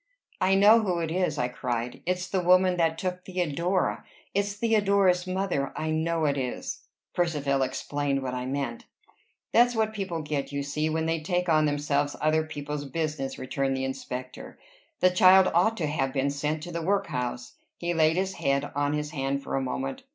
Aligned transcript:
"I 0.41 0.55
know, 0.55 0.79
who 0.79 0.97
it 0.97 1.11
is!" 1.11 1.37
I 1.37 1.47
cried. 1.47 2.01
"It's 2.07 2.27
the 2.27 2.41
woman 2.41 2.77
that 2.77 2.97
took 2.97 3.23
Theodora! 3.23 4.03
It's 4.33 4.53
Theodora's 4.55 5.27
mother! 5.27 5.71
I 5.75 5.91
know 5.91 6.25
it 6.25 6.39
is!" 6.39 6.79
Percivale 7.13 7.61
explained 7.61 8.23
what 8.23 8.33
I 8.33 8.47
meant. 8.47 8.85
"That's 9.51 9.75
what 9.75 9.93
people 9.93 10.23
get, 10.23 10.51
you 10.51 10.63
see, 10.63 10.89
when 10.89 11.05
they 11.05 11.19
take 11.19 11.49
on 11.49 11.67
themselves 11.67 12.15
other 12.19 12.43
people's 12.43 12.85
business," 12.85 13.37
returned 13.37 13.77
the 13.77 13.85
inspector. 13.85 14.57
"That 15.01 15.15
child 15.15 15.51
ought 15.53 15.77
to 15.77 15.85
have 15.85 16.13
been 16.13 16.31
sent 16.31 16.63
to 16.63 16.71
the 16.71 16.81
workhouse." 16.81 17.57
He 17.77 17.93
laid 17.93 18.15
his 18.15 18.33
head 18.33 18.71
on 18.73 18.93
his 18.93 19.11
hand 19.11 19.43
for 19.43 19.55
a 19.55 19.61
moment. 19.61 20.01